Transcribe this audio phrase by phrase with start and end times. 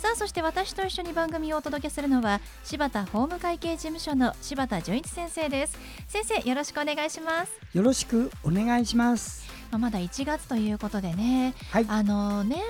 [0.00, 5.78] さあそして私と一緒に番組をお届けするのは柴田法務会計事務所の柴田純一先生です。
[6.08, 7.52] 先生よろしくお願いします。
[7.74, 9.46] よろしくお願いします。
[9.70, 11.86] まあ、まだ1月ということでね、はい。
[11.86, 12.62] あの年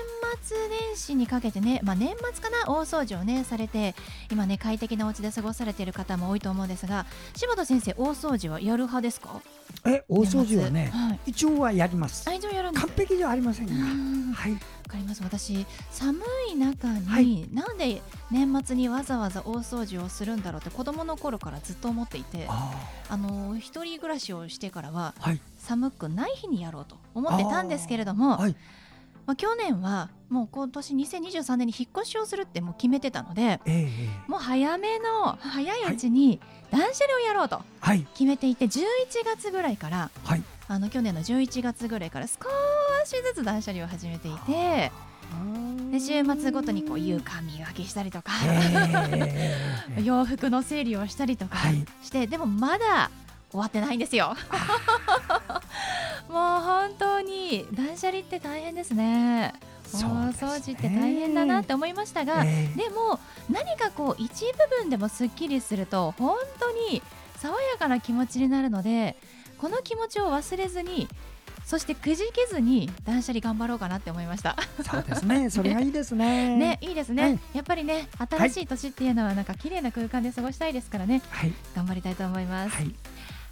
[0.43, 3.95] 末年始にかけてね、まあ、年末かな大掃除をねされて
[4.31, 9.41] 今ね快適なお家で過ごされている方も多いと思うんですが柴田先生大掃除はやる派ですか？
[9.85, 11.19] え大掃除はね、はい。
[11.27, 12.29] 一応はやります。
[12.29, 14.31] 愛情やるんです完璧ではありませんがうん。
[14.33, 14.51] はい。
[14.53, 15.23] わかります。
[15.23, 16.19] 私寒
[16.51, 17.47] い中に、はい。
[17.53, 22.73] なんで年末にわざわざ大掃除をするんだろうって子供の頃からずっと思っていてあ
[23.09, 25.39] あの一人暮らしをしてからはーはい。
[25.57, 28.55] 寒くない日にやろうと思ってたんですけれども、はい
[29.25, 33.87] まあ、去年はもう今年2023年に引っ越しをするってもう決めてたのでえええ
[34.27, 34.31] え。
[34.31, 36.39] もう早めの早いうちに
[36.71, 38.05] 断捨離をやろうとはい。
[38.13, 38.79] 決めていて11
[39.25, 40.43] 月ぐらいからはい。
[40.67, 42.33] あの去年の11月ぐらいから少
[43.05, 44.91] しずつ断捨離を始めていて
[45.91, 49.57] で週末ごとにこう床磨きしたりとか、え
[49.97, 51.85] え 洋服の整理をしたりとかはい。
[52.01, 53.11] して、でもまだ
[53.49, 54.33] 終わってないんですよ。
[57.73, 59.53] 断捨離って大変ですね。
[59.85, 67.01] そう大掃除って大変だなって思いましたが、ええでも何かこう一部分でもすっきりすると本当に
[67.37, 69.17] 爽やかな気持ちになるので
[69.57, 71.09] この気持ちを忘れずに
[71.65, 74.57] そしてくじけずに断捨離頑張ろうかなって思いました。
[74.83, 75.49] そうですね。
[75.49, 76.55] それがいいですね。
[76.57, 77.39] ね、いいですね、はい。
[77.53, 81.21] やっぱりね新しい年っていうのはなんか綺麗な空間で過ごしたいですからね。
[81.29, 81.53] はい。
[81.75, 82.75] 頑張りたいと思います。
[82.75, 82.95] はい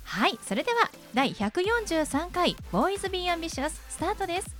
[0.09, 4.55] はい、それでは第143回ボーイズビーアンビシャススタートです。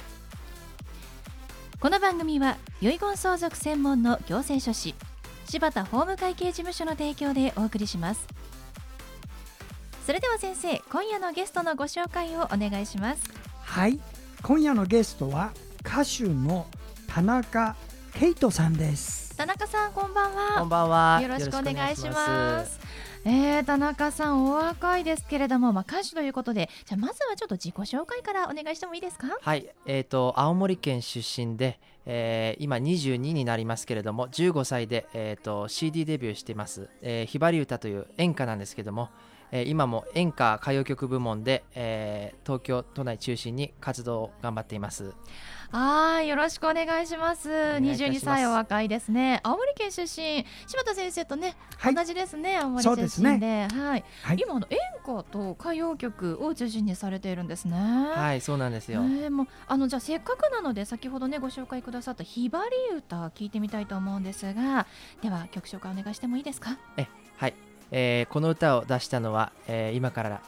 [1.80, 4.94] この番組は遺言相続専門の行政書士
[5.48, 8.28] 柴田法務会計事務所の提供でお送りします。
[10.06, 13.24] それでは先生今夜のゲストのご紹介をお願いします。
[13.64, 14.00] はい
[14.44, 15.52] 今夜のゲストは
[15.84, 16.68] 歌手の
[17.08, 17.76] 田中
[18.14, 19.36] 圭人さんです。
[19.36, 20.60] 田中さんこんばんは。
[20.60, 21.20] こんばんは。
[21.24, 22.80] よろしくお願いします
[23.26, 29.28] えー、田中さんお若いですけれども、まあ、歌手ということでじゃあまずはちょっと自己紹介からお願いしてもいいですか？
[29.42, 36.90] はい、えっ、と青森県出身で、えー今22になりますけれども、15歳でえっ、と CD デビューしています。
[37.02, 39.10] えーひばり歌という演歌なんですけども、
[39.52, 45.14] えー今も演歌歌謡曲部門で、えー東京都内中心に活動を頑張っています。
[45.72, 47.48] はい、よろしくお願いします。
[47.48, 49.40] 願いいたします22歳お若いですね。
[49.44, 52.58] 青森県出身、柴田先生とね、はい同じですね。
[52.58, 54.04] 青森出ですね身で、はい。
[54.24, 57.76] はい今あの演歌と歌謡曲を中心にされているんですね。
[57.78, 59.02] はい、そうなんですよ。
[59.02, 64.88] えーもうあのじゃあせっかくなので先ほどねご紹介くださったひばり歌聞いてみたいと思うんですが
[65.22, 66.78] では曲紹介お願いしてもいいですか？
[67.38, 67.54] はい、
[67.92, 70.42] えーこの歌を出したのは、えー今から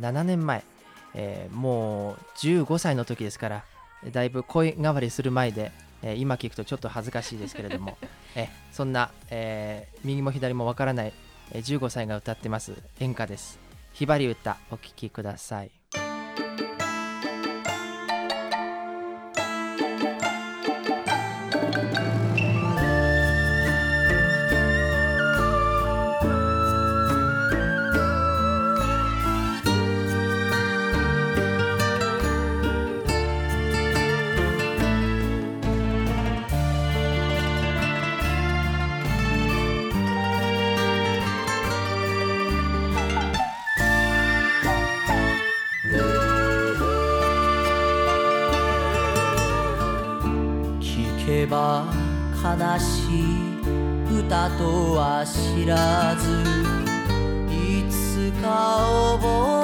[0.00, 0.64] 7年前、
[1.12, 3.64] えーもう15歳の時ですから
[4.10, 7.96] だいぶ声変わりする前で、えー今聞くとちょっと恥ずかしいですけれども、
[8.34, 11.12] えそんな、えー右も左もわからない、
[11.52, 13.58] えー15歳が歌ってます演歌です。
[13.92, 15.81] ひばり歌お聴きください。
[51.52, 51.84] ば
[52.42, 54.20] 悲しい。
[54.20, 56.24] 歌とは知らず。
[57.52, 58.88] いつか
[59.20, 59.61] 覚え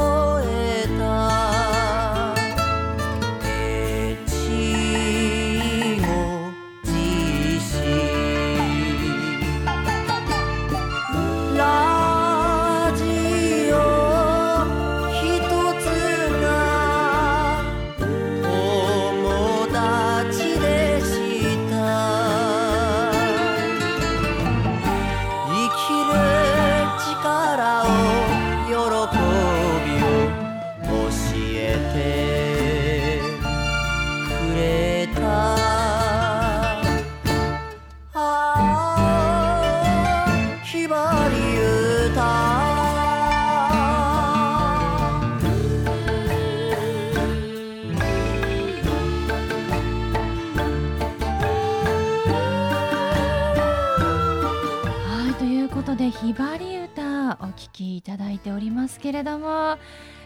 [59.08, 59.78] けれども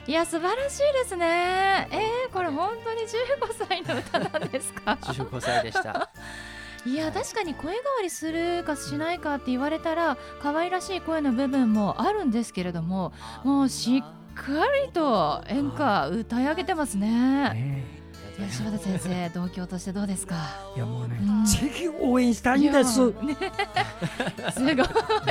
[0.08, 1.86] いや素晴らしいですね。
[1.92, 6.10] えー、これ本当に15歳の歌なんですか？15歳でした。
[6.84, 13.12] いや確かに声変わりするかしないかって言われたら可愛らしい声の部分もあるんですけれども
[13.44, 14.02] もうしっ
[14.34, 14.52] か
[14.84, 17.08] りと演歌歌い上げてますね。
[17.50, 18.01] ね
[18.38, 20.36] いや柴田先生同郷としてどうですか？
[20.74, 21.44] いやもうね、うん。
[21.44, 22.94] ぜひ応援したいんです。
[22.94, 23.22] すごい。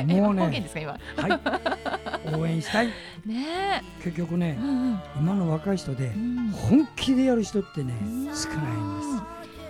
[0.06, 0.44] もうね
[1.16, 2.88] はい、応援したい。
[3.26, 3.84] ね。
[4.04, 4.58] 結局ね
[5.20, 6.38] 今の若い人でうん。
[6.38, 8.26] うん本気でやる人ってねうん。
[8.36, 9.08] 少ないんです。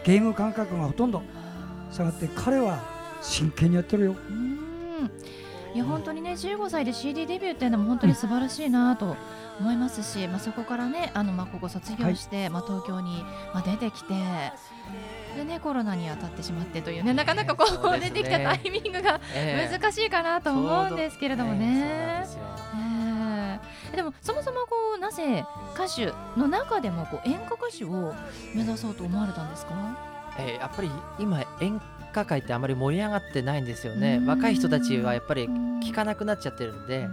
[0.03, 1.21] ゲーム感覚がほとんど
[1.91, 2.79] 下がって彼は
[3.21, 4.15] 真剣にやってるよ。
[5.71, 9.15] うんいや本当にね15歳で CD デビューっていうのも本当に素晴らしいなと
[9.59, 13.23] 思いますし、まあ、そこからねあのまあここ卒業して、まあ、東京に
[13.53, 14.13] まあ出てきて
[15.37, 19.79] でねコロナに当たってしまってというねなかなかこそう出てきたタイミングがええ。
[19.79, 22.29] 難しいかなと思うんですけれどもね。
[23.95, 25.43] でもそもそもこうなぜ
[25.75, 28.13] 歌手の中でもこう演歌歌手を
[28.55, 29.73] 目指そうと思われたんですか？
[30.39, 30.89] えーやっぱり
[31.19, 34.17] 今演歌界ってあまり盛り上がってないんですよね。
[34.21, 34.25] うん。
[34.27, 37.07] 若い人たちはやっぱり聞聞かなくなっちゃってるんで、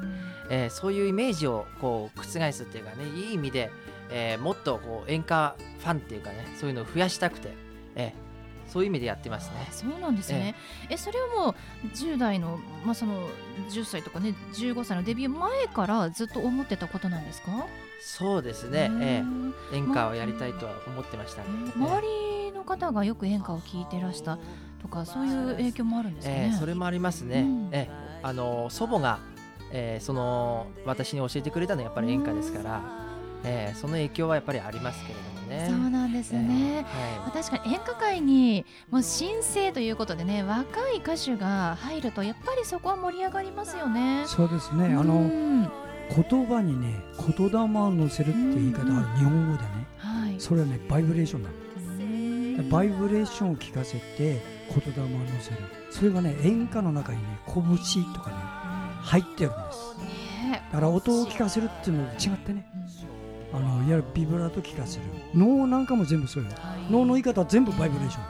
[0.51, 3.71] えーそういうイメージをこう覆すっていうかねいい意味で、
[4.11, 7.53] えーもっとこう演歌ファンっていうかねそういうのを増やしたくて、
[7.97, 8.29] えー
[8.71, 9.67] そういう意味でやってますね。
[9.67, 10.55] あそうなんですね。
[10.91, 11.55] えそれはも
[11.85, 13.27] う10代のまあその
[13.71, 17.67] 10歳とかね15歳のデビュー前からずっと思ってたことなんですか？
[18.03, 19.55] そうですね、えうん。
[19.73, 24.39] ー演歌をやりたいとは思ってましたね、えー周りの方がよく演歌を聴いてらした
[24.81, 26.51] とかそういう影響もあるんですかね。
[26.53, 29.21] えーそれもありますね、うんえーあの祖母が、
[29.73, 32.83] えーその私に教えてくれたのはやっぱり演歌ですから、
[33.45, 36.41] えーその影響はやっぱりありますけれどもねそうなんですね。
[36.41, 36.85] えーはい
[37.21, 44.25] まあ確かに演歌界にもう新星ということでね若い歌手が入るとやっぱりそこは盛り上がりますよね。
[44.27, 44.95] そうですね。
[44.95, 45.63] あうのん
[46.11, 47.01] 言葉にね
[47.37, 49.69] 言霊を乗せるって言い方ある日本語でね。
[49.99, 50.35] はい。
[50.39, 51.55] それはねバイブレーションなの。
[51.55, 51.59] う
[52.63, 55.57] んバイブレーションを聞かせて言霊を乗せる。
[55.91, 57.55] それがね演歌の中にね拳
[58.13, 58.37] とかね
[59.03, 59.99] 入ってるんです。
[59.99, 60.63] ね。
[60.73, 62.71] だから音を聞かせるっていうのと違ってね。
[63.53, 63.61] うん。
[63.61, 65.05] あのいわゆるビブラート聞かせる。
[65.35, 66.51] 脳なんかも全部そうよ。
[66.51, 66.93] はい。
[66.93, 68.25] 脳の言い方は全部バイブレーション。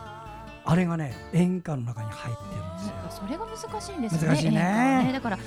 [0.65, 3.27] あれがね演歌の中に入ってるんですよ。
[3.27, 4.29] それが難しいんですよね。
[4.29, 4.61] 難しいね。
[4.61, 5.39] 演歌はだから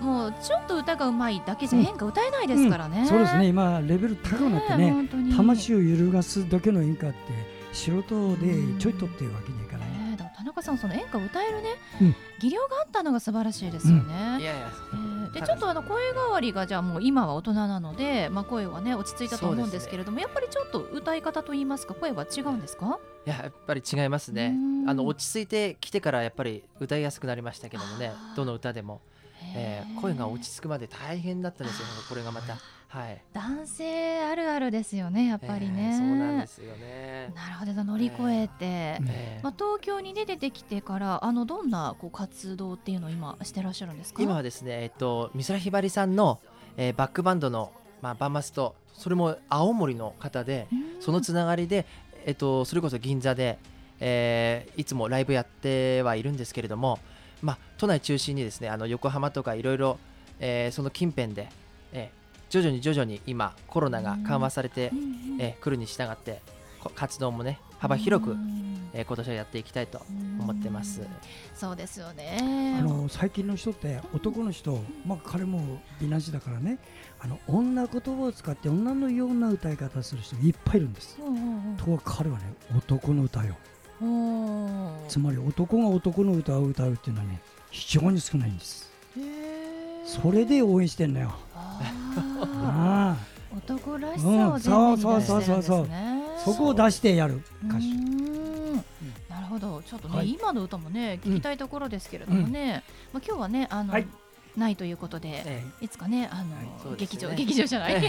[0.00, 1.86] もうちょっと歌が上手いだけじゃうん。
[1.86, 3.06] 演歌歌えないですからね。
[3.08, 3.46] そうですね。
[3.46, 5.34] 今レベル高くなってえね本当に。
[5.34, 7.16] 魂を揺るがすだけの演歌って
[7.72, 9.75] 素人でちょいとっていうわけにはいかない
[10.46, 12.16] 中さんその演歌歌えるね、うん。
[12.40, 14.14] 技量があったのが素晴らしいですよね。
[14.40, 14.70] いやいや。
[14.94, 22.98] えーでちょっとあの声変わりがじゃあもう今は大人なので、まあ、声はね落ち着いたと思うんですけれども、やっぱりちょっと歌い方といいますか声は違うんですか？
[23.26, 24.54] いややっぱり違いますね。
[24.54, 24.88] うん。
[24.88, 29.02] あの落ち着いてきてからやっぱり歌いやすくなりましたけどもねどの歌でも、
[29.54, 31.86] えー声が落ち着くまで大変だったんですよ。
[32.08, 32.56] これがまた
[32.88, 33.22] はい。
[33.32, 44.22] 男性あるあるですよねやっぱりね、えーそうなんですよね、なるほど乗り越えて、えーまあ、東京に出てきてからあのどんなこう活動っていうのを今してらっしゃるんですか？
[44.22, 46.38] 今はですねえっと美空ひばりさんの、
[46.76, 51.02] えーバックバンドの、まあ、バンマスとそれも青森の方でうん。
[51.02, 51.84] そのつながりで、
[52.24, 53.58] えっと、それこそ銀座で、
[54.00, 56.98] えーいつもライブやってはいるんですけれども、
[57.42, 59.98] まあ、都内中心にですねあの横浜とかいろいろ
[60.40, 61.65] えーその近辺で、えー
[62.48, 64.92] 徐々に徐々に今コロナが緩和されて
[65.38, 66.40] えー来るに従って
[66.80, 70.00] こ活動もね幅広く、うんえー今年はやっていきたいと
[70.40, 71.02] 思ってます。
[71.54, 72.78] そうですよね。
[72.80, 76.78] あの最近の人って男の人、まあ、彼も美男子だからね。
[77.20, 81.18] あの女言葉を使って女のような歌い方する人いっぱいいるんです。
[81.76, 83.56] ところが彼はね男の歌よ。
[85.08, 88.90] つまり男が男の歌を歌うっていうのはね非常に少ないんです。
[90.06, 91.34] それで応援してんのよ
[93.54, 97.82] 男らしさを前面に出してるんですね、うんそこを出してやる歌手
[99.28, 99.82] なるほど。
[99.82, 100.30] ちょっとね、はい。
[100.30, 104.06] 今の歌もね聞きたいところですけれどもね、まあ、今日はねあの、はい
[104.56, 106.70] ないということで、えいつかねあの、はいね。
[106.96, 107.94] 劇場 劇場じゃない？
[107.96, 108.00] え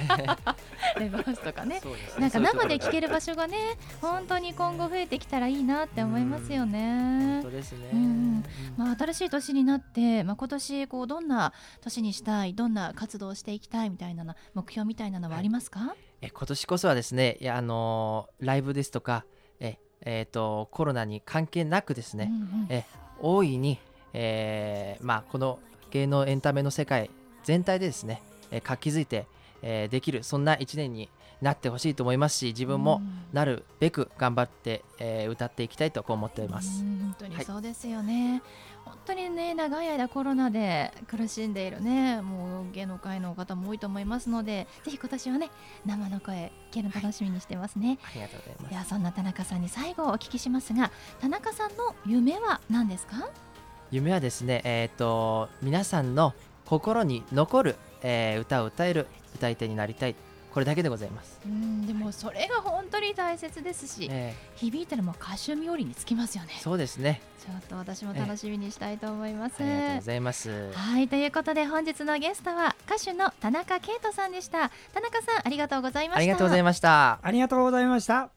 [0.99, 1.81] レバースとかね。
[1.81, 1.81] ね。
[2.19, 3.57] なんか生で聴ける場所がね
[4.01, 7.49] 本当に今後増えてきたらいいなって思いますよ本ね当。
[7.49, 7.89] ですね。
[7.93, 8.43] うんうん。
[8.77, 19.25] まあ、新しい年になって、まあ、今年こうどんな年にしたいどんな活動をしていきたいみたいなの目標みたいなのはありますか、え今年こそはですね、いやあのーライブですとか、
[19.59, 22.67] ええーとコロナに関係なくですね、うんうん。
[22.69, 22.85] え
[23.19, 23.79] 大いに、
[24.13, 25.59] えーまあ、この
[25.97, 27.09] 芸能エンタメの世界
[27.43, 29.25] 全体でですね、えー活気づいて、
[29.61, 31.09] えーできるそんな一年に
[31.41, 32.99] なってほしいと思いますし自分も
[33.31, 36.81] なるべく頑張って、えー歌っていきたいとこう思っています。
[36.81, 37.45] うん本当にはい。
[37.45, 38.41] そうですよね、
[38.85, 45.49] 本当にね長い間コロナで苦しんでいるねもう芸能界の方も多いと思いますのでぜひ今年はね
[45.85, 48.69] 生の声聞けるの楽しみにしてますね、ありがとうございます。
[48.71, 53.29] ではそんな田中さんに最後お聞きしますが田中さんの夢は何ですか？
[53.91, 56.33] 夢はですね、えー、と皆さんの
[56.65, 60.15] 心に残る、えー歌を歌える歌い手になりたい。
[60.53, 66.53] これだけでございます、うんでもそれが本当に大切ですし、え響いたらもう歌手冥利につきますよね。
[66.57, 67.21] ーそうですね。
[67.39, 70.71] ちょっと私も楽しみにしたいと思います、ありがとうございます。
[70.73, 74.71] はいということで本日のゲストは歌手の田中圭人さんでした。
[74.93, 76.17] 田中さんありがとうございました。
[76.17, 77.19] ありがとうございました。
[77.21, 78.36] ありがとうございました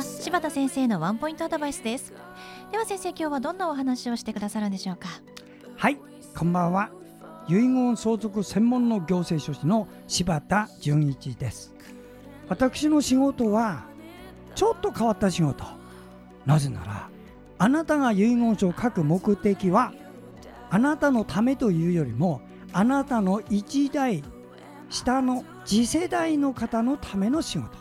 [0.00, 2.12] 続いては柴田先生のワンポイントアドバイスです。
[2.72, 5.08] では先生今日はどんなお話をしてくださるんでしょうか？
[5.76, 5.98] はい
[6.36, 6.90] こんばんは。
[7.48, 11.74] 遺言相続専門の行政書士の柴田純一です。
[12.48, 13.84] 私の仕事は
[14.54, 15.64] ちょっと変わった仕事。
[16.46, 17.08] なぜなら
[17.58, 19.92] あなたが遺言書を書く目的は
[20.70, 22.40] あなたのためというよりも
[22.72, 24.22] あなたの一代
[24.88, 27.79] 下の次世代の方のための仕事。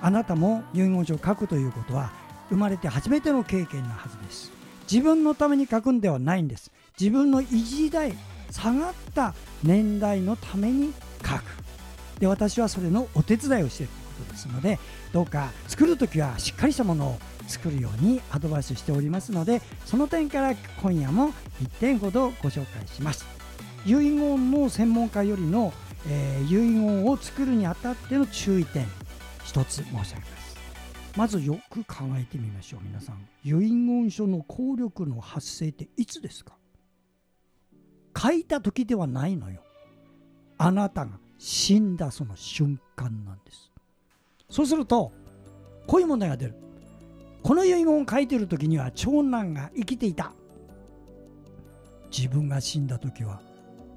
[0.00, 2.12] あなたも遺言書を書くということは
[2.48, 4.52] 生まれて初めての経験なはずです。
[4.90, 6.70] 自分のために書くんではないんです。
[6.98, 8.14] 自分の一代
[8.50, 11.42] 下がった年代のために書く。
[12.18, 14.78] で私はそれのお手伝いをしているということですので
[15.12, 21.28] どうか作る時はしっかりしたものを作るようにアドバイスしておりますのでその点から今夜も
[21.62, 23.26] 1点ほどご紹介します。
[23.86, 25.72] 遺言の専門家よりの、
[26.08, 28.86] えー遺言を作るにあたっての注意点。
[29.48, 30.58] 一つ申し上げます。
[31.16, 32.80] まずよく考えてみましょう。
[32.84, 36.52] 皆さん遺言書の効力の発生っていつですか？
[38.14, 39.62] 書いた時ではないのよ。
[40.58, 43.72] あなたが死んだその瞬間なんです。
[44.50, 45.12] そうすると
[45.86, 46.54] こういう問題が出る。
[47.42, 50.34] この遺言を書いてる時には長男が生きていた。
[52.14, 53.40] 自分が死んだ時は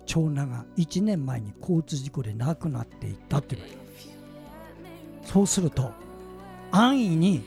[0.05, 3.80] 長男が1年前に交通事故で亡くなっていったって言われる。
[5.31, 5.91] そうすると
[6.71, 7.43] 安易に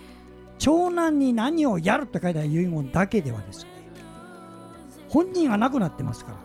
[0.58, 3.70] 長男に何をやるって書いた遺言だけではですね
[5.10, 6.38] 本人が亡くなってますから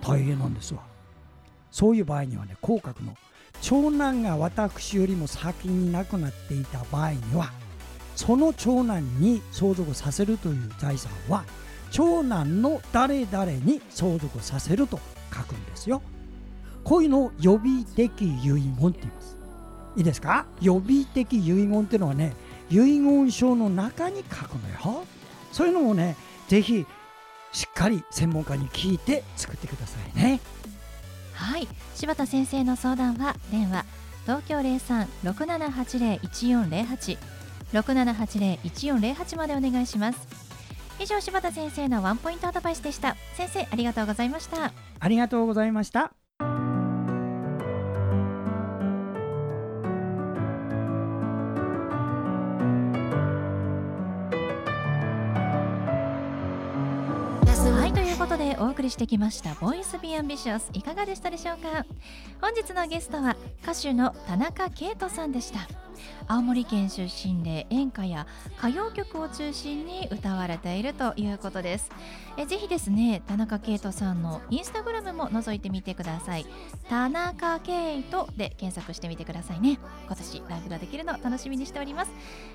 [0.00, 0.82] 大変なんですわ。
[1.72, 3.16] そういう場合にはねこう書くの
[3.60, 7.50] 長男が私よりも先に亡くなっていた場合には
[8.14, 11.44] その長男に相続させるという財産は
[11.90, 15.00] 長男の誰々に相続させると
[15.34, 16.02] 書くんですよ。
[16.84, 19.36] こういうのを予備的遺言って言います。
[19.96, 20.46] いいですか？
[20.60, 22.34] 予備的遺言っていうのはね
[22.70, 25.04] 遺言書の中に書くのよ。
[25.52, 26.16] そういうのをね
[26.48, 26.84] ぜひ
[27.52, 30.40] しっかり専門家に聞いて作ってくださいね。
[31.32, 31.66] はい。
[31.94, 33.86] 柴田先生の相談は電話
[34.24, 37.18] 東京03-6780-1408
[37.72, 40.28] 6780-1408までお願いします。
[40.98, 43.16] 以上柴田先生のワンポイントアドバイスでした。
[43.34, 44.72] 先生ありがとうございました。
[44.98, 46.12] ありがとうございました
[58.56, 61.84] でお送りしてきました「ボイス・ビ・アンビシャス」いかがでしたでしょうか？
[62.40, 65.60] 本日のゲストは歌手の田中圭人さんでした。
[66.28, 68.26] 青森県出身で演歌や
[68.58, 71.90] 歌謡曲を中心に歌われているということです。
[72.38, 76.46] えぜひですね田中圭人さんのインスタグラムも覗いてみてください。
[76.88, 79.78] 田中圭人で検索してみてくださいね。
[80.06, 82.12] 今年ライブができるの楽しみにしております。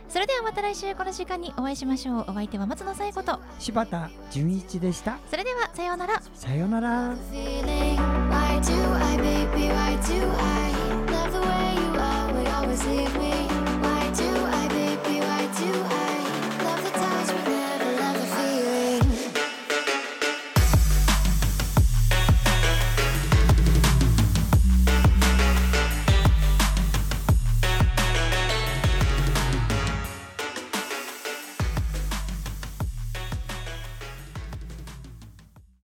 [0.10, 2.26] それではまた来週この時間にお会いしましょう。
[2.28, 3.40] お相手は松野紗友子と。
[3.60, 5.20] 柴田純一でした。
[5.30, 6.22] それではさようなら。
[6.34, 7.16] さようなら